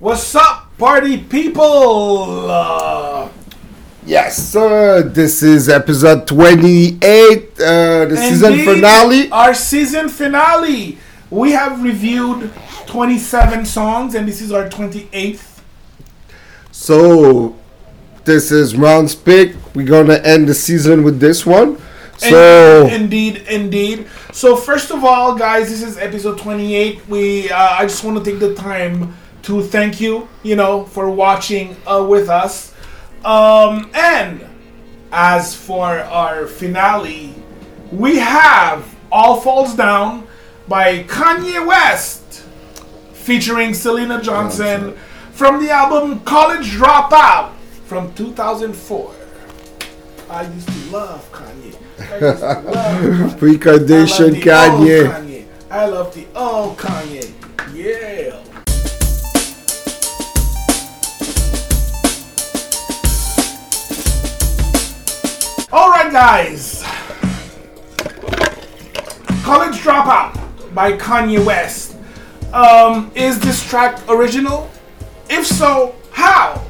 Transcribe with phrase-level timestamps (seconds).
[0.00, 2.50] What's up, party people?
[2.50, 3.28] Uh,
[4.04, 6.98] Yes, uh, this is episode 28,
[7.60, 9.30] uh, the season indeed, finale.
[9.30, 10.98] Our season finale.
[11.30, 12.50] We have reviewed
[12.88, 15.60] 27 songs, and this is our 28th.
[16.72, 17.54] So,
[18.24, 19.54] this is round's pick.
[19.76, 21.78] We're gonna end the season with this one.
[22.16, 24.08] So, indeed, indeed.
[24.32, 27.08] So first of all, guys, this is episode 28.
[27.08, 29.14] We, uh, I just want to take the time
[29.44, 32.74] to thank you, you know, for watching uh, with us.
[33.24, 34.44] Um, and
[35.12, 37.34] as for our finale,
[37.92, 40.26] we have "All Falls Down"
[40.66, 42.42] by Kanye West,
[43.12, 44.96] featuring Syleena Johnson,
[45.32, 47.52] from the album "College Dropout"
[47.86, 49.14] from 2004.
[50.30, 51.76] I used to love Kanye.
[51.98, 55.10] I used to love pre I love Kardashian the Kanye.
[55.10, 55.46] Kanye.
[55.70, 57.30] I love the old Kanye.
[57.74, 58.13] Yeah.
[66.14, 66.84] Guys.
[69.42, 70.32] College Dropout
[70.72, 71.96] by Kanye West.
[72.52, 74.70] Um, is this track original?
[75.28, 76.62] If so, how?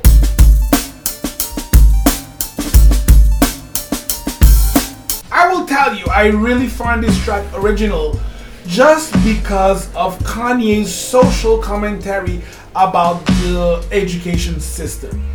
[5.31, 8.19] I will tell you, I really find this track original
[8.67, 12.41] just because of Kanye's social commentary
[12.75, 15.34] about the education system.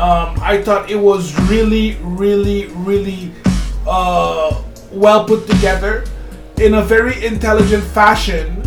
[0.00, 3.30] Um, I thought it was really, really, really
[3.86, 6.04] uh, well put together
[6.56, 8.62] in a very intelligent fashion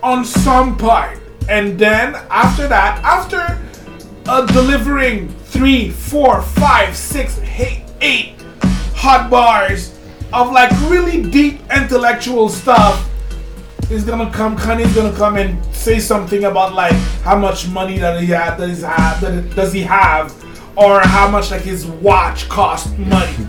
[0.00, 1.18] on some part.
[1.48, 3.60] And then after that, after
[4.26, 8.40] uh, delivering three, four, five, six, eight, eight
[8.94, 9.98] hot bars
[10.32, 13.10] of like really deep intellectual stuff,
[13.90, 14.56] is gonna come.
[14.56, 16.92] Kanye's gonna come and say something about like
[17.24, 20.32] how much money that he had, that he's had, that does he have,
[20.76, 23.46] or how much like his watch cost money.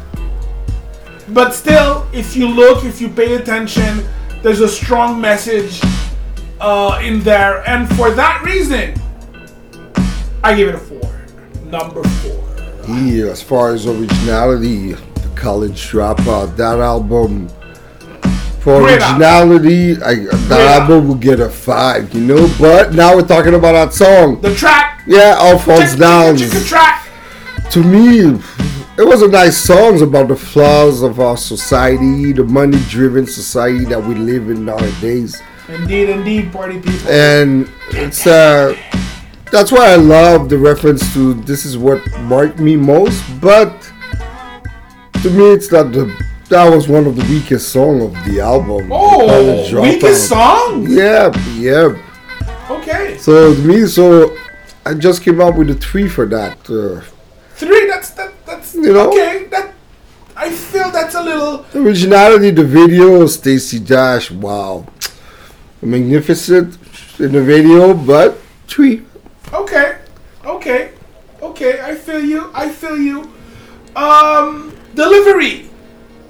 [1.29, 4.03] But still, if you look, if you pay attention,
[4.41, 5.79] there's a strong message
[6.59, 8.93] uh, in there, and for that reason,
[10.43, 11.21] I give it a four.
[11.65, 12.95] Number four.
[12.97, 17.47] Yeah, as far as originality, the college dropout, that album.
[18.59, 19.21] For Great album.
[19.21, 22.53] originality, I, that Great album will get a five, you know.
[22.59, 24.41] But now we're talking about that song.
[24.41, 25.01] The track.
[25.07, 26.35] Yeah, all falls down.
[26.35, 27.07] the track.
[27.71, 28.19] To me,
[28.97, 34.01] it was a nice songs about the flaws of our society, the money-driven society that
[34.03, 37.09] we live in nowadays, Indeed, indeed, party people.
[37.09, 38.75] and it's uh,
[39.51, 43.23] that's why I love the reference to this is what marked me most.
[43.39, 43.71] But
[45.23, 46.13] to me, it's not the
[46.49, 48.89] that was one of the weakest song of the album.
[48.91, 50.85] oh, weakest song.
[50.89, 51.95] Yeah, yeah.
[52.69, 54.35] Okay, So to me, so
[54.85, 56.57] I just came up with a three for that.
[56.69, 57.01] Uh,
[57.61, 57.85] three.
[57.87, 58.31] That's that.
[58.45, 59.09] That's You know?
[59.09, 59.45] okay.
[59.53, 59.73] That
[60.35, 61.65] I feel that's a little.
[61.75, 64.85] Originality, the video, Stacey Dash, wow.
[65.81, 66.77] Magnificent
[67.19, 69.01] in the video, but three.
[69.53, 69.97] Okay,
[70.45, 70.91] okay,
[71.41, 71.73] okay.
[71.81, 72.49] I feel you.
[72.53, 73.17] I feel you.
[73.95, 75.69] Um, delivery,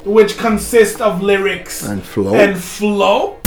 [0.04, 2.34] which consists of lyrics And flow.
[2.34, 3.38] and flow.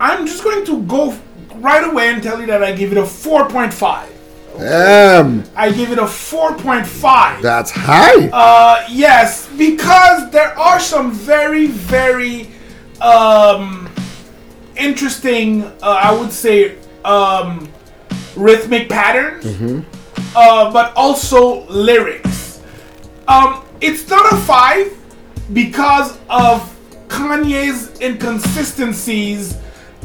[0.00, 1.16] I'm just going to go
[1.64, 4.08] right away and tell you that I give it a 4.5.
[4.58, 7.42] Damn, I give it a 4.5.
[7.42, 8.28] that's high.
[8.32, 12.50] Uh, yes, because there are some very, very
[13.00, 13.88] um,
[14.76, 17.68] interesting, uh, I would say, um,
[18.36, 19.44] rhythmic patterns,
[20.36, 22.60] uh, but also lyrics.
[23.26, 24.92] Um, it's not a five
[25.52, 26.70] because of
[27.08, 29.56] Kanye's inconsistencies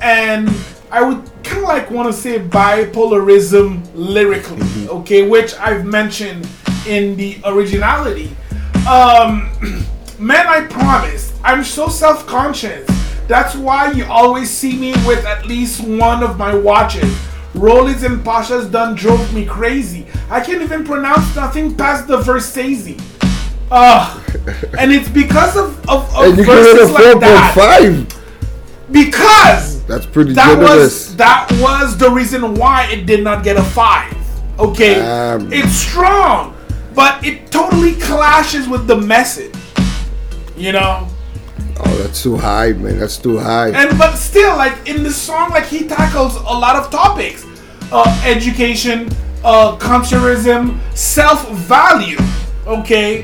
[0.02, 0.50] and
[0.91, 6.48] I would kind of like want to say bipolarism lyrically, okay, which I've mentioned
[6.88, 8.36] in the originality.
[8.88, 9.50] Um,
[10.20, 12.88] man, I promise, I'm so self conscious.
[13.28, 17.16] That's why you always see me with at least one of my watches.
[17.53, 20.08] Rollies and Pasha's done drove me crazy.
[20.30, 23.00] I can't even pronounce nothing past the Versace.
[23.72, 24.24] Ugh.
[24.80, 27.53] and it's because of, of, of and you give it a verses like that.
[27.56, 28.92] 4.5.
[28.92, 31.08] Because That's pretty that generous.
[31.08, 34.16] was that was the reason why it did not get a five.
[34.59, 35.52] Okay, Damn.
[35.52, 36.56] it's strong,
[36.94, 39.52] but it totally clashes with the message.
[40.56, 41.08] You know,
[41.80, 43.00] oh, that's too high, man.
[43.00, 43.70] That's too high.
[43.72, 47.44] and but still, like in the song, like he tackles a lot of topics:
[47.92, 49.09] uh, education,
[49.44, 52.20] uh, consumerism, self-value.
[52.68, 53.24] Okay,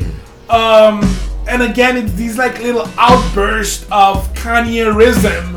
[0.49, 1.03] um,
[1.47, 5.54] and again, it's these like little outbursts of Kanyeism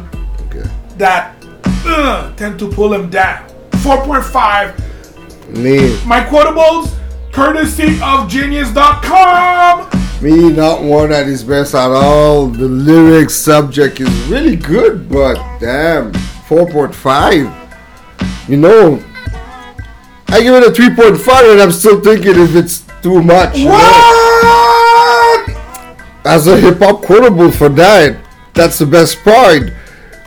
[0.99, 1.35] that
[1.87, 3.49] uh, tend to pull him down.
[3.83, 4.75] 4.5.
[5.57, 6.95] Me, My quotables,
[7.33, 9.89] courtesy of genius.com.
[10.23, 12.49] me, not one at his best at all.
[12.49, 18.49] The lyrics subject is really good, but damn, 4.5.
[18.49, 19.03] You know,
[20.29, 23.57] I give it a 3.5, and I'm still thinking if it's too much.
[23.59, 23.71] know?
[23.71, 25.51] What?
[26.25, 28.19] as a hip hop quotable for that,
[28.53, 29.73] that's the best part.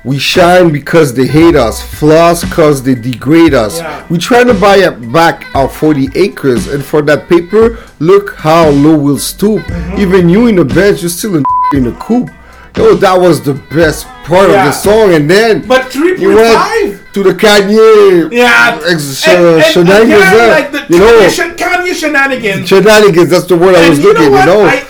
[0.03, 3.77] We shine because they hate us, floss because they degrade us.
[3.79, 4.03] Yeah.
[4.09, 8.97] We trying to buy back our 40 acres, and for that paper, look how low
[8.97, 9.61] we'll stoop.
[9.61, 10.01] Mm-hmm.
[10.01, 11.43] Even you in the bench, you're still in,
[11.73, 12.29] in the coop.
[12.75, 17.11] Yo, that was the best part of the song, and then But 3.5?
[17.13, 18.79] to the Kanye Yeah.
[18.89, 22.67] ex- And- and shenanigans again, like the you know, Kanye, shenanigans.
[22.69, 23.29] shenanigans.
[23.29, 24.31] That's the word I was you know looking.
[24.31, 24.39] what?
[24.39, 24.65] You know.
[24.65, 24.83] I,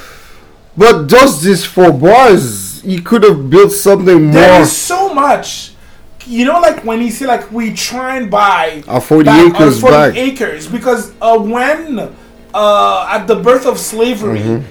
[0.78, 4.62] But just these four bars, he could have built something more.
[4.62, 4.72] is
[5.12, 5.74] so much.
[6.26, 9.64] You know, like when you say like we try and buy Our 40 back our
[9.64, 10.16] acres 40 back.
[10.16, 12.14] acres because uh, when
[12.54, 14.64] uh, at the birth of slavery,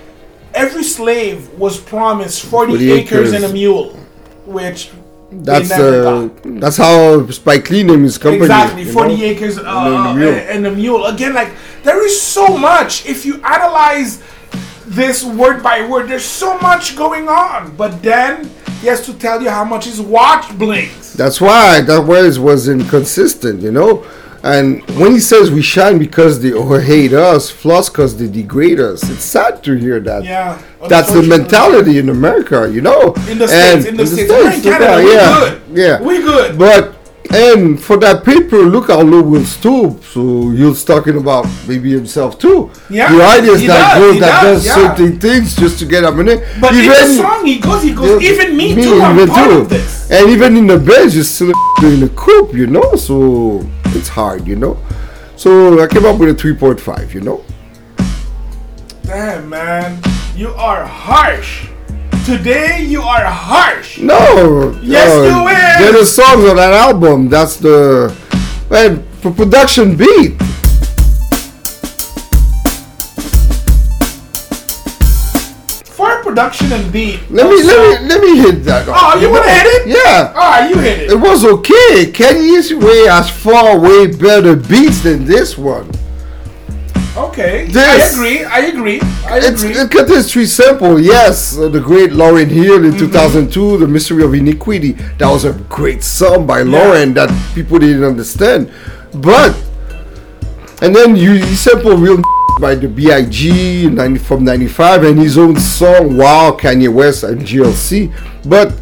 [0.55, 3.17] every slave was promised 40, 40 acres, Mm-hmm.
[3.17, 3.33] acres.
[3.33, 3.91] and a mule,
[4.47, 4.91] which
[5.33, 6.29] That's uh,
[6.63, 8.43] that's how Spike Lee named his company.
[8.43, 9.25] Exactly, 40 know?
[9.25, 9.63] acres uh,
[10.15, 11.07] And a and a mule.
[11.07, 11.51] Again, like
[11.83, 13.07] there is so much.
[13.07, 14.23] If you analyze
[14.87, 17.75] this word by word, there's so much going on.
[17.77, 21.13] But then he has to tell you how much his watch blinks.
[21.15, 24.07] That's why that words was inconsistent, you know.
[24.43, 26.51] And when he says we shine because they
[26.83, 30.25] hate us, floss because they degrade us, it's sad to hear that.
[30.25, 33.13] Yeah, oh, That's the mentality in America, you know.
[33.29, 35.63] In the And states, in the states, we're in Canada, yeah, we good.
[35.79, 36.01] yeah.
[36.01, 36.59] We good.
[36.59, 36.95] But
[37.33, 40.03] and for that paper, look how low will stoop.
[40.05, 42.71] So he's talking about maybe himself too.
[42.89, 44.75] Yeah, the idea is that does, girl that does, does, yeah.
[44.75, 46.45] certain things just to get a minute.
[46.61, 49.01] But in the song, he goes, he goes, even me, too.
[49.01, 50.11] I'm part of this.
[50.11, 52.97] And even in the bench, you're still in the coop, you know.
[52.97, 54.77] So it's hard, you know.
[55.37, 57.45] So I came up with a three point five, you know.
[59.05, 60.03] Damn, man,
[60.37, 61.69] you are harsh.
[62.25, 63.99] Today you are harsh.
[63.99, 64.79] No.
[64.83, 65.79] Yes, you is.
[65.93, 67.29] They're the songs on that album.
[67.29, 68.15] That's the
[68.71, 70.37] man for production beat.
[75.85, 77.21] For production and beat.
[77.31, 78.87] Let me let me let me hit that.
[78.89, 79.89] Oh, you wanna hit it?
[79.89, 80.33] Yeah.
[80.35, 81.17] Ah, you hit It it.
[81.21, 82.11] was okay.
[82.11, 85.91] Kenny's way has far way better beats than this one.
[87.31, 88.45] Okay, I agree.
[88.45, 89.01] I agree.
[89.25, 89.77] I It's agree.
[89.81, 90.99] it cut this three sample.
[91.01, 92.93] Yes, uh, the great Lauryn Hill Mm-hmm.
[92.93, 94.93] in 2002, The Mystery of Iniquity.
[95.19, 98.73] That was a great song by Lauryn that people didn't understand.
[99.15, 99.55] But
[100.83, 102.21] and then you, you sample real
[102.61, 103.09] by the Big
[103.95, 108.13] 90, from '95 and his own song Wow Kanye West and GLC.
[108.49, 108.73] But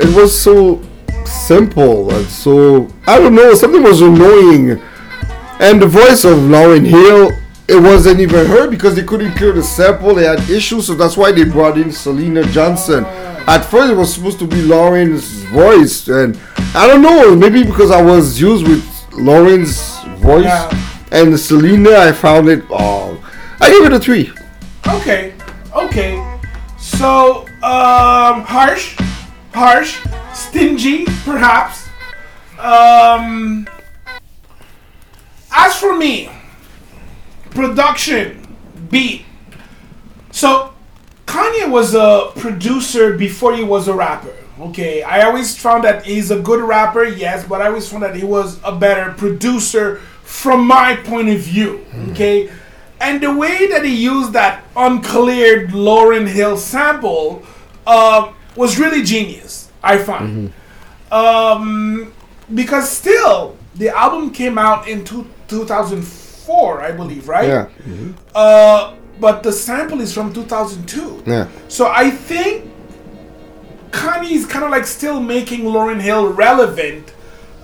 [0.00, 0.82] it was so
[1.24, 4.80] simple and so I don't know something was annoying.
[5.60, 7.30] And the voice of Lauryn Hill,
[7.68, 10.14] it wasn't even her because they couldn't clear the sample.
[10.14, 13.04] They had issues, so that's why they brought in Syleena Johnson.
[13.04, 16.38] At first, it was supposed to be Lauryn's voice, and
[16.74, 20.70] I don't know, maybe because I was used with Lauryn's voice Yeah.
[21.10, 22.64] and Syleena, I found it.
[22.70, 23.18] Oh,
[23.60, 24.32] I give it a three.
[24.88, 25.32] Okay,
[25.74, 26.38] okay.
[26.78, 28.96] So, um, harsh,
[29.54, 29.98] harsh,
[30.34, 31.88] stingy, perhaps.
[32.58, 33.66] Um,
[35.52, 36.30] as for me,
[37.54, 38.56] production,
[38.90, 39.24] beat.
[40.30, 40.72] So,
[41.26, 44.34] Kanye was a producer before he was a rapper.
[44.60, 48.14] Okay, I always found that he's a good rapper, yes, but I always found that
[48.14, 51.84] he was a better producer from my point of view.
[52.10, 52.50] Okay,
[53.00, 57.42] and the way that he used that uncleared Lauryn Hill sample
[57.86, 59.70] uh, was really genius.
[59.82, 60.52] I find,
[61.10, 62.12] um,
[62.54, 67.48] because still the album came out in two, 2004, I believe, right?
[67.48, 67.68] Yeah,
[68.34, 71.22] Uh, but the sample is from 2002.
[71.26, 71.46] yeah.
[71.68, 72.70] So I think
[73.90, 77.12] Kanye's kind of like still making Lauryn Hill relevant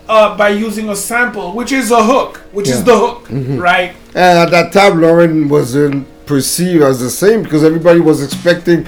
[0.09, 3.27] uh, by using a sample, which is a hook, which is the hook,
[3.61, 3.95] right?
[4.15, 8.87] And at that time, Lauryn wasn't perceived as the same because everybody was expecting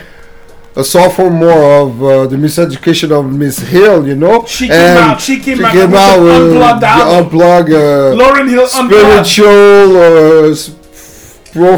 [0.76, 4.44] a sophomore of uh, the miseducation of Miss Hill, you know.
[4.46, 7.30] She came And out- she came out came out with Unplugged the album.
[7.40, 9.26] unplug, uh, Lauryn Hill unplugged.
[9.26, 10.70] spiritual uh, s-
[11.52, 11.74] pro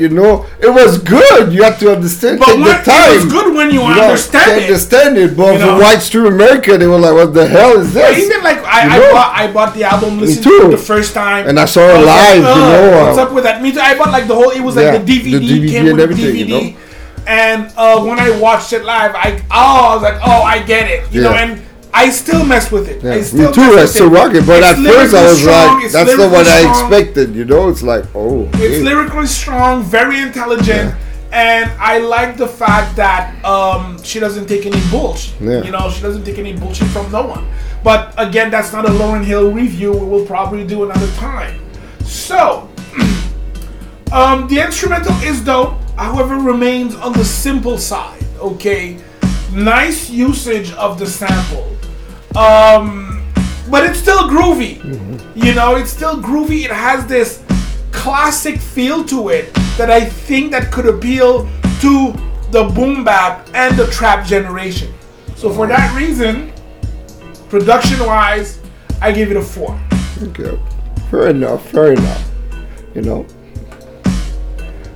[0.00, 0.44] you know.
[0.60, 1.52] It was good.
[1.52, 2.40] You have to understand.
[2.40, 3.12] But when, the time.
[3.12, 4.62] it was good when you, You understand to it.
[4.64, 7.94] understand it, but You for whites through America, they were like, "What the hell is
[7.94, 10.76] But this?" even like I, I bought I bought the album, listened to it the
[10.76, 13.62] first time, And I saw it live, you "Ugh, know, What's uh, up with that?
[13.62, 13.78] Me too.
[13.78, 14.50] I bought like the whole.
[14.50, 16.38] It was like the DVD, the DVD came and with everything, DVD.
[16.38, 16.78] you know?
[17.26, 20.90] And uh, when I watched it live, I oh I was like oh I get
[20.90, 21.32] it, you know.
[21.32, 21.62] And
[21.94, 23.02] I still mess with it.
[23.02, 23.60] Yeah, I me still too.
[23.60, 24.18] mess I with still it.
[24.18, 26.70] rock it, but It's at first I was strong, like, "That's not what lyrically I
[26.70, 28.82] expected." You know, it's like, oh, It's hey.
[28.82, 30.94] lyrically strong, very intelligent,
[31.32, 35.38] and I like the fact that um, she doesn't take any bullshit.
[35.40, 35.62] Yeah.
[35.62, 37.46] You know, she doesn't take any bullshit from no one.
[37.84, 39.92] But again, that's not a Lauryn Hill review.
[39.92, 41.60] We will probably do another time.
[42.04, 42.68] So,
[44.12, 45.74] um, the instrumental is dope.
[45.96, 48.24] However, remains on the simple side.
[48.38, 48.98] Okay,
[49.52, 51.76] nice usage of the sample.
[52.36, 53.32] Um,
[53.70, 54.78] but it's still groovy.
[55.34, 56.64] You know, it's still groovy.
[56.64, 57.42] It has this
[57.92, 61.48] classic feel to it that I think that could appeal
[61.80, 62.12] to
[62.50, 64.92] the boom bap and the trap generation.
[65.36, 66.52] So for that reason,
[67.48, 68.60] production wise,
[69.00, 69.78] I give it a four.
[70.22, 70.58] Okay.
[71.10, 71.68] Fair enough.
[71.70, 72.30] Fair enough.
[72.94, 73.26] You know.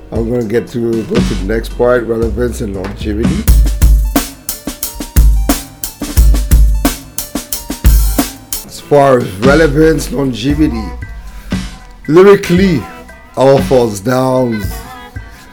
[0.09, 3.43] I'm gonna get to go to the next part: relevance and longevity.
[8.65, 10.87] As far as relevance, longevity,
[12.07, 12.81] lyrically,
[13.35, 14.61] all falls down.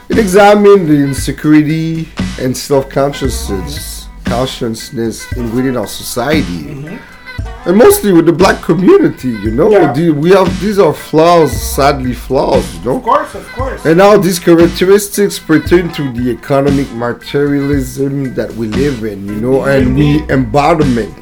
[0.08, 2.08] It examined the insecurity
[2.38, 7.13] and self-consciousness, consciousness in within our society mm-hmm.
[7.66, 9.92] And mostly with the black community, you know, Yeah.
[9.92, 12.96] the- we have these are flaws, sadly flaws, you know.
[12.98, 13.84] Of course, of course.
[13.84, 19.64] And now these characteristics pertain to the economic materialism that we live in, you know,
[19.64, 21.14] and we embodiment.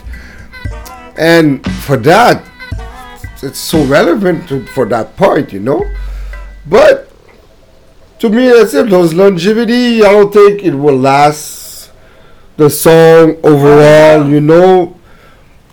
[1.17, 2.43] And for that,
[3.43, 5.85] it's so relevant to, for that part, you know.
[6.69, 7.09] But
[8.21, 8.89] to me, that's it.
[8.91, 11.91] Those longevity, I don't think it will last.
[12.57, 14.95] The song overall, uh, you know,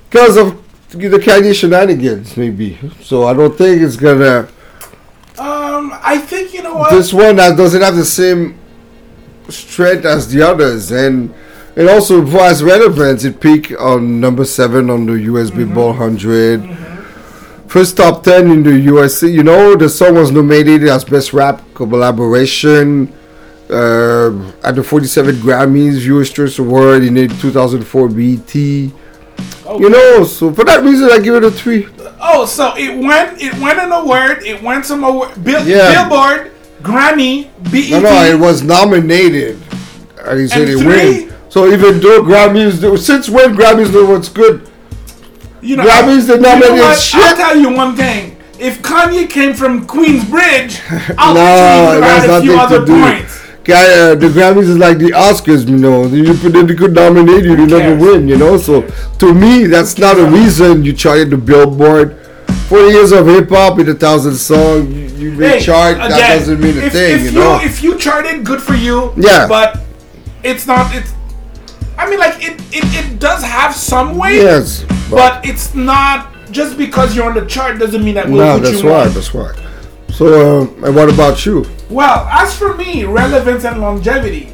[0.09, 0.57] because of
[0.89, 2.77] the Kanye shenanigans, maybe.
[3.01, 4.47] So I don't think it's gonna.
[5.37, 6.91] Um, I think you know what.
[6.91, 8.57] This one that doesn't have the same
[9.49, 11.33] strength as the others, and
[11.75, 16.77] it also as relevance, it peaked on number seven on the US Billboard 100.
[17.67, 19.27] First top ten in the USA.
[19.27, 23.13] You know, the song was nominated as best rap collaboration
[23.69, 28.91] uh, at the 47 Grammys Viewers Choice Award in 2004 BET.
[29.69, 29.83] Okay.
[29.83, 31.87] You know, so for that reason, I give it a three.
[32.19, 33.39] Oh, so it went.
[33.39, 34.41] It went an award.
[34.43, 35.43] It went some award.
[35.43, 36.07] Bill, Yeah.
[36.09, 37.91] Billboard, Grammy, BET.
[37.91, 39.61] No, no, it was nominated.
[40.25, 41.33] And he said And it win.
[41.49, 44.67] So even though Grammys, since when Grammys know what's good?
[45.61, 47.21] You know, Grammys did not you know shit.
[47.21, 48.37] I'll tell you one thing.
[48.59, 50.81] If Kanye came from Queensbridge,
[51.17, 53.38] I'll no, bet you it he has would have had a few other points.
[53.69, 56.05] Guy, uh, the Grammys is like the Oscars, you know.
[56.07, 58.57] You put they could nominate you, you never win, you know.
[58.57, 58.81] So
[59.19, 62.17] to me, that's not a reason you charted the Billboard.
[62.67, 65.97] Forty years of hip hop in a thousand songs, you, you Hey, chart.
[65.97, 67.59] that doesn't mean a if, thing, if you know.
[67.61, 69.13] If you charted, good for you.
[69.17, 69.47] Yeah.
[69.47, 69.79] But
[70.43, 70.93] it's not.
[70.95, 71.13] It's.
[71.97, 72.59] I mean, like it.
[72.73, 74.35] It, it does have some weight.
[74.35, 78.59] yes, But it's not just because you're on the chart doesn't mean that we'll no,
[78.59, 79.05] that's why.
[79.07, 79.13] on.
[79.13, 79.53] That's why.
[80.09, 81.65] So, um, and what about you?
[81.89, 84.53] Well, as for me, relevance and longevity.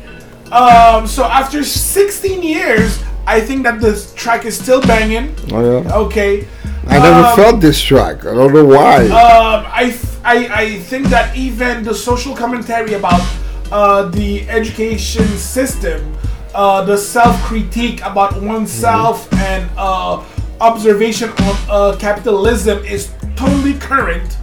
[0.51, 5.35] Um, so after 16 years, I think that this track is still banging.
[5.51, 5.95] Oh yeah.
[6.05, 6.47] Okay.
[6.87, 8.25] I never Um, felt this track.
[8.25, 9.05] I don't know why.
[9.05, 13.21] Um, I, f- I, I think that even the social commentary about
[13.71, 16.15] uh, the education system,
[16.53, 20.23] uh, the self critique about oneself, and uh,
[20.61, 24.37] observation on uh, capitalism is totally current.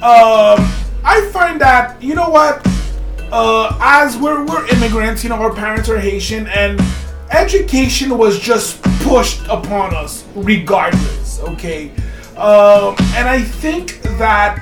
[0.00, 0.70] Um,
[1.04, 2.66] I find that, you know what?
[3.32, 6.80] Uh, as we're, we're immigrants, you know, our parents are Haitian, and
[7.30, 11.90] education was just pushed upon us regardless, okay?
[12.36, 14.58] Um, and I think that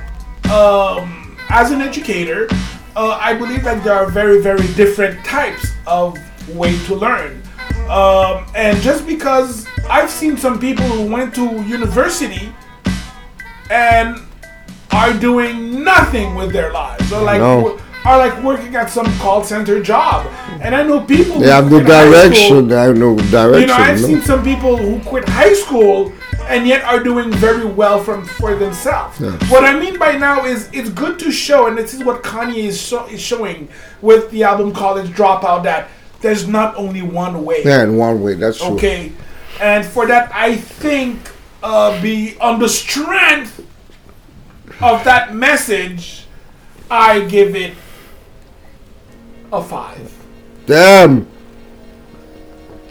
[0.50, 2.46] um, as an educator,
[2.94, 6.16] uh, I believe that there are very, very different types of
[6.54, 7.42] way to learn.
[7.88, 12.52] Um, and just because I've seen some people who went to university
[13.70, 14.20] and
[14.92, 17.78] are doing nothing with their lives, or like No.
[18.04, 20.26] are like working at some call center job.
[20.60, 22.68] And I know people who they have no school- direction.
[22.68, 23.60] They have no direction.
[23.60, 24.06] you know, I've no.
[24.06, 26.12] seen some people who quit high school
[26.48, 29.20] and yet are doing very well from for themselves.
[29.20, 29.32] Yeah.
[29.50, 32.56] What I mean by now is it's good to show, and this is what Kanye
[32.68, 33.68] is, so, is showing
[34.00, 35.88] with the album College Dropout, that
[36.22, 37.62] there's not only one way.
[37.64, 38.74] Yeah, in one way, that's true.
[38.76, 39.12] Okay,
[39.60, 41.18] and for that, I think
[41.62, 43.60] uh, be on the strength
[44.80, 46.24] of that message,
[46.90, 47.74] I give it
[49.52, 50.12] a five.
[50.66, 51.26] Damn.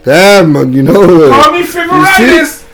[0.04, 1.30] Damn, man, you know.
[1.30, 2.66] Call me fivoritis.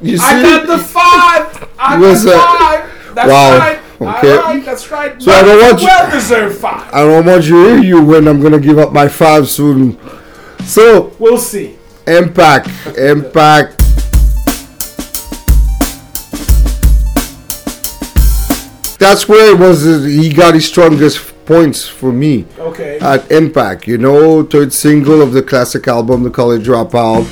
[0.00, 0.24] You see?
[0.24, 1.68] I got the five.
[1.78, 3.14] I got uh, five.
[3.14, 3.58] That's wow.
[3.58, 3.78] right.
[4.00, 4.36] Okay.
[4.36, 5.22] Right, that's right.
[5.22, 6.92] So I don't want you- well deserved five.
[6.92, 9.96] I don't want you to hear you when I'm gonna give up my five soon.
[10.64, 11.76] So We'll see.
[12.06, 13.81] impact, impact.
[19.02, 19.86] That's where it was.
[19.86, 22.98] uh, He got his strongest points for me Okay.
[23.00, 23.86] at Impact.
[23.88, 27.26] You know, third single of the classic album, The College Dropout.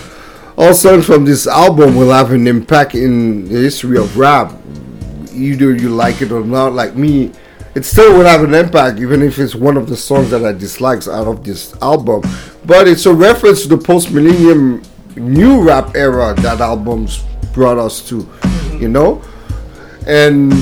[0.58, 4.52] All songs from this album will have an impact in the history of rap.
[5.32, 7.30] Either you like it or not, like me,
[7.76, 10.52] it still will have an impact, even if it's one of the songs that I
[10.52, 12.22] dislike out of this album.
[12.66, 14.82] But it's a reference to the post millennium
[15.16, 17.22] new rap era that albums
[17.54, 18.28] brought us to,
[18.78, 19.22] you know?
[20.06, 20.52] And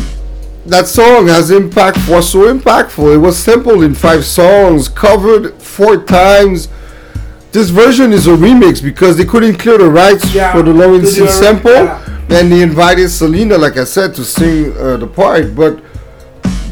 [0.68, 3.14] that song has impact was so impactful.
[3.14, 6.68] It was sampled in five songs, covered four times.
[7.52, 11.14] This version is a remix because they couldn't clear the rights Yeah, for the Lawrence
[11.14, 12.04] to do a- sample, yeah.
[12.30, 15.54] and they invited Syleena, like I said, to sing uh, the part.
[15.56, 15.82] But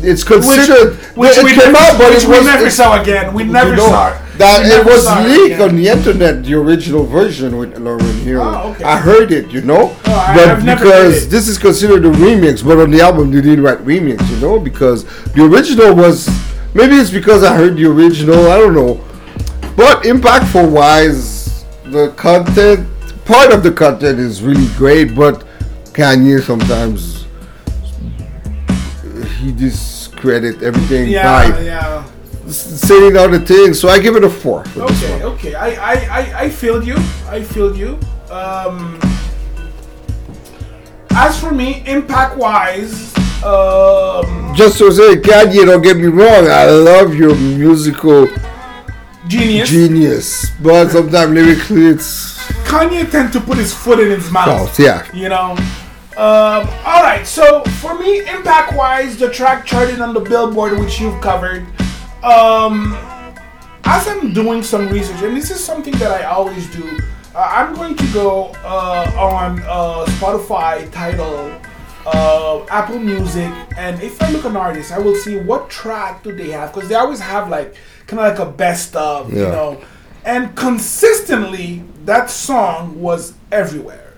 [0.02, 3.32] it's considered which it we came never, out, but which it we never saw again.
[3.32, 4.22] We never saw it.
[4.38, 8.40] That it was leaked on the internet, the original version with Lauryn Hill.
[8.42, 8.84] Oh, okay.
[8.84, 12.62] I heard it, you know, Oh, I- but I've because this is considered a remix,
[12.64, 16.28] but on the album they didn't write remix, you know, because the original was
[16.74, 19.00] maybe it's because I heard the original, I don't know,
[19.76, 22.86] but impactful wise, the content
[23.24, 25.44] part of the content is really great, but
[25.94, 27.24] Kanye sometimes
[29.40, 32.04] he discredit everything Yeah, by yeah.
[32.48, 33.80] Saying the things.
[33.80, 34.64] So I give it a four.
[34.76, 35.54] Okay, okay.
[35.54, 36.96] I, I, I, I feel you.
[37.28, 37.98] I feel you.
[38.30, 38.98] Um,
[41.10, 46.46] as for me, impact wise, um, Just to say, Kanye, don't get me wrong.
[46.48, 48.28] I love your musical
[49.28, 49.70] genius.
[49.70, 54.46] genius, but sometimes lyrically it's Kanye tend to put his foot in his mouth.
[54.46, 54.78] false.
[54.78, 55.06] Yeah.
[55.12, 55.56] You know.
[56.16, 57.26] Um, all right.
[57.26, 61.66] So for me, impact wise, the track charted on the Billboard, which you've covered.
[62.22, 62.96] Um,
[63.84, 66.98] as I'm doing some research, and this is something that I always do,
[67.34, 71.52] uh, I'm going to go uh, on uh, Spotify, Title,
[72.06, 76.32] uh, Apple Music, and if I look an artist, I will see what track do
[76.32, 77.74] they have because they always have like
[78.06, 79.80] kind of like a best of, you know,
[80.24, 84.14] and consistently that song was everywhere.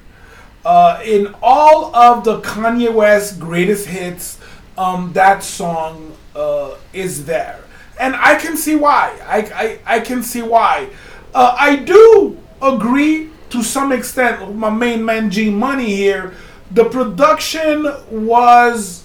[0.64, 4.38] Uh, in all of the Kanye West greatest hits,
[4.76, 7.58] um, that song uh, is there,
[7.98, 9.18] and I can see why.
[9.26, 9.38] I
[9.86, 10.90] I, I can see why.
[11.34, 16.34] Uh, I do agree to some extent with my main man G Money here.
[16.70, 19.04] The production was,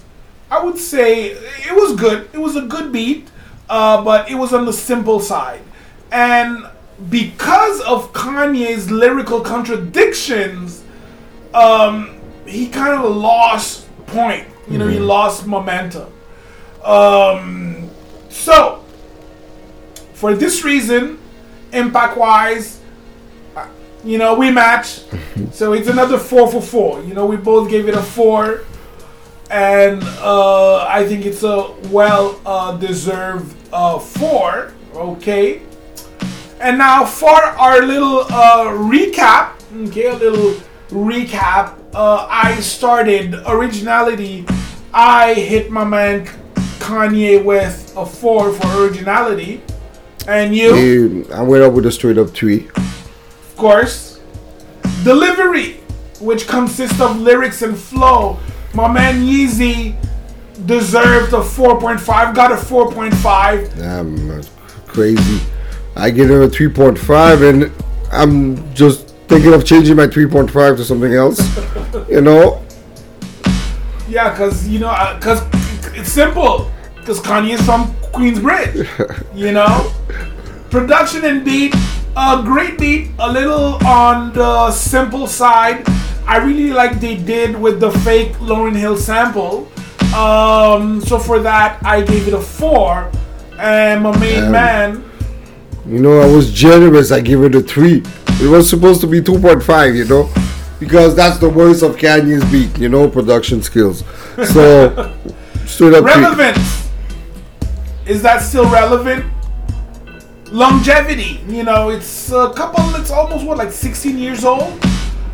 [0.50, 2.28] I would say, it was good.
[2.32, 3.30] It was a good beat,
[3.68, 5.62] uh, but it was on the simple side,
[6.12, 6.66] and
[7.10, 10.84] because of Kanye's lyrical contradictions
[11.54, 14.46] um, he kind of lost point.
[14.68, 16.12] You know, he lost momentum.
[16.82, 17.88] Um,
[18.28, 18.83] so,
[20.24, 21.18] for this reason,
[21.74, 22.80] impact wise,
[23.54, 23.68] uh,
[24.02, 25.02] you know, we match.
[25.52, 27.02] so it's another four for four.
[27.02, 28.64] You know, we both gave it a four.
[29.50, 34.72] And uh, I think it's a well uh, deserved uh, four.
[34.94, 35.60] Okay.
[36.58, 40.54] And now for our little uh, recap, okay, a little
[40.88, 41.76] recap.
[41.92, 44.46] Uh, I started originality.
[44.94, 46.24] I hit my man
[46.78, 49.62] Kanye with a four for originality,
[50.26, 52.68] and you, I went up with a straight up three.
[52.76, 54.20] of course,
[55.02, 55.80] delivery,
[56.20, 58.38] which consists of lyrics and flow.
[58.74, 59.96] My man Yeezy
[60.66, 62.34] deserved a 4.5.
[62.34, 63.82] Got a 4.5.
[63.82, 64.42] I'm uh,
[64.86, 65.40] crazy.
[65.96, 67.72] I give it a 3.5, and
[68.10, 71.40] I'm just thinking of changing my 3.5 to something else.
[72.08, 72.64] you know,
[74.08, 75.42] Yeah, because, you know, because
[75.96, 76.70] it's simple.
[76.96, 79.26] Because Kanye is from Queensbridge.
[79.34, 79.92] you know?
[80.74, 81.72] Production and beat,
[82.16, 85.84] a great beat, a little on the simple side.
[86.26, 89.68] I really like they did with the fake Lauryn Hill sample.
[90.12, 93.08] Um, so for that, I gave it a four.
[93.56, 95.08] And my main man,
[95.86, 97.12] you know, I was generous.
[97.12, 98.02] I gave it a three.
[98.42, 99.94] It was supposed to be 2.5.
[99.94, 100.28] You know,
[100.80, 102.76] because that's the worst of Kanye's beat.
[102.80, 104.02] You know, production skills.
[104.52, 105.14] So
[105.66, 106.20] straight up three.
[106.20, 106.90] relevance.
[108.06, 109.33] Is that still relevant?
[110.54, 114.78] Longevity, you know, it's a couple, it's almost what, like 16 years old?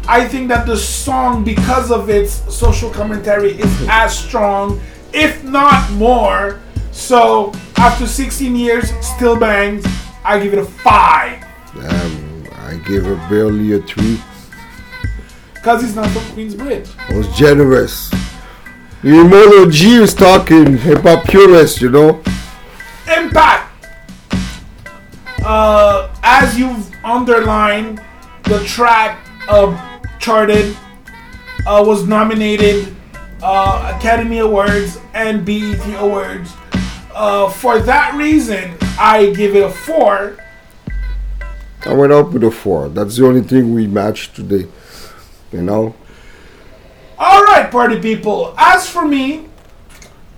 [0.08, 4.80] I think that the song, because of its social commentary, is as strong,
[5.12, 6.58] if not more.
[6.92, 9.84] So, after 16 years, still bangs.
[10.24, 11.44] I give it a 5.
[11.76, 14.18] Um, I give it barely a three.
[15.52, 16.98] Because he's not from Queensbridge.
[17.10, 18.08] I was generous.
[19.02, 22.22] The Molo G was talking hip hop purist, you know.
[23.06, 23.69] Impact.
[25.42, 28.00] Uh, as you've underlined,
[28.44, 30.76] the track uh, charted
[31.66, 32.94] uh, was nominated
[33.42, 36.52] uh, Academy Awards and BET Awards.
[37.14, 40.36] Uh, for that reason, I give it a four.
[41.86, 42.90] I went up with a four.
[42.90, 44.68] That's the only thing we matched today.
[45.52, 45.94] You know?
[47.18, 48.54] All right, party people.
[48.58, 49.46] As for me,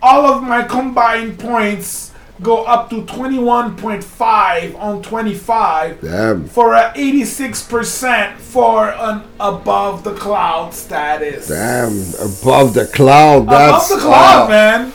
[0.01, 2.12] all of my combined points
[2.43, 6.49] go up to 21.5 on 25 Damn.
[6.49, 11.49] for a 86% for an above the cloud status.
[11.49, 11.93] Damn.
[12.15, 13.43] Above the cloud.
[13.43, 14.49] Above That's the cloud, wow.
[14.49, 14.93] man.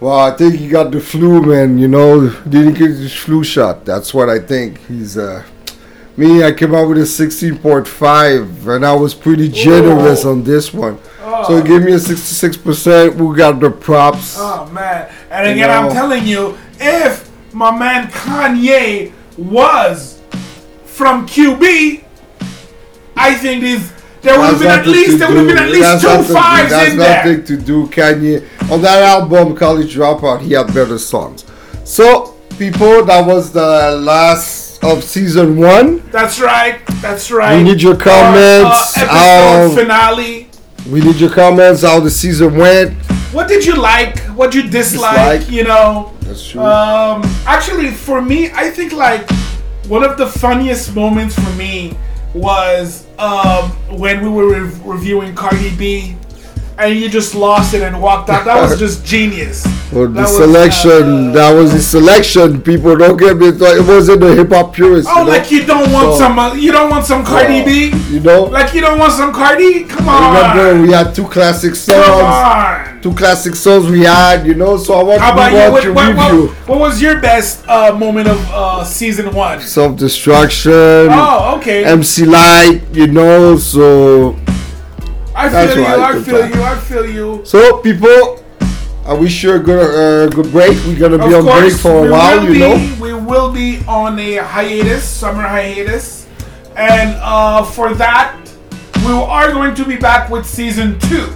[0.00, 1.78] Well, I think he got the flu, man.
[1.78, 3.84] You know, didn't get his flu shot.
[3.84, 4.84] That's what I think.
[4.86, 5.44] He's uh,
[6.16, 6.44] me.
[6.44, 10.98] I came out with a 16.5, and I was pretty generous on this one.
[11.36, 11.44] Oh.
[11.48, 13.16] So give me a 66%.
[13.16, 14.36] We got the props.
[14.38, 15.12] Oh man!
[15.30, 20.22] And You again, I'm telling you, if my man Kanye was
[20.84, 22.04] from QB,
[23.16, 23.92] I think this
[24.22, 26.70] there would have been at least there would have been at least that's two fives
[26.70, 27.24] That's in there.
[27.24, 27.86] nothing to do.
[27.88, 31.44] Kanye on that album, College Dropout, he had better songs.
[31.84, 35.98] So, people, that was the last of season one.
[36.10, 36.80] That's right.
[37.02, 37.56] That's right.
[37.58, 40.48] We need your comments, Our, uh, episode um, finale.
[40.90, 42.94] We need your comments how the season went.
[43.32, 44.18] What did you like?
[44.36, 45.40] What did you dislike?
[45.40, 45.50] Dislike.
[45.50, 46.12] You know.
[46.20, 46.60] That's true.
[46.62, 49.28] Um, actually, for me, I think like
[49.88, 51.96] one of the funniest moments for me
[52.34, 56.16] was um, when we were re- reviewing Cardi B,
[56.78, 58.44] and you just lost it and walked out.
[58.44, 59.64] That was just genius.
[59.92, 62.60] Well, the That was, selection, uh, that was the selection.
[62.62, 63.48] People don't get me.
[63.48, 65.08] It wasn't a hip hop purist.
[65.10, 65.30] Oh, you know?
[65.30, 66.38] like you don't want So- some?
[66.38, 67.92] Uh, you don't want some Cardi Uh, B?
[68.10, 69.84] You know, Like you don't want some Cardi?
[69.84, 70.34] Come on.
[70.34, 72.18] remember we had two classic Come songs.
[72.22, 73.00] on.
[73.02, 74.44] Two classic songs we had.
[74.46, 75.58] You know, so I want How to about you?
[75.58, 76.48] watch What, your what, what, review.
[76.66, 79.60] what was your best uh, moment of uh, season one?
[79.60, 80.72] Self destruction.
[80.72, 81.84] Oh, okay.
[81.84, 82.82] MC Lyte.
[82.92, 84.36] You know, so
[85.34, 85.88] I that's feel you.
[85.88, 86.62] I I feel you.
[86.62, 87.44] I feel you.
[87.44, 88.40] so people.
[89.06, 90.72] I wish you a good, uh, good break.
[90.86, 92.96] We're gonna be on break for a while, you be, know.
[92.98, 96.26] We will be on a hiatus, summer hiatus,
[96.74, 98.34] and uh, for that,
[99.04, 101.28] we are going to be back with season two.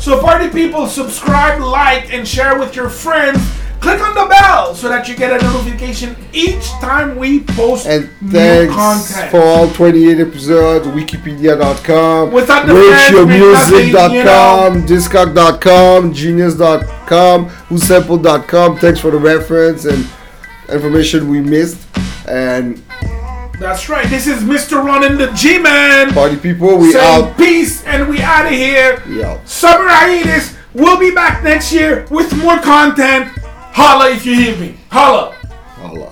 [0.00, 3.38] So, party people, subscribe, like, and share with your friends.
[3.82, 8.08] Click on the bell so that you get a notification each time we post And
[8.22, 9.30] new thanks content.
[9.32, 10.86] for all 28 episodes.
[10.86, 18.78] Wikipedia.com, friends, we're RatioMusic.com, Discog.com, Genius.com, WhoSample.com.
[18.78, 20.06] Thanks for the reference and
[20.68, 21.78] information we missed.
[22.28, 22.80] And
[23.58, 24.08] That's right.
[24.08, 24.82] This is Mr.
[24.84, 26.12] Ron and the G Man.
[26.12, 27.36] party people, we Saying out.
[27.36, 29.02] peace, and we out of here.
[29.24, 29.46] Out.
[29.48, 30.54] Summer hiatus.
[30.74, 33.28] We'll be back next year with more content.
[33.74, 34.74] Holla if you hear me.
[34.90, 35.34] Holla.
[35.80, 36.11] Holla.